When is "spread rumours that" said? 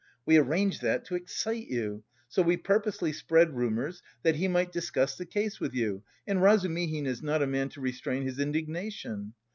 3.13-4.37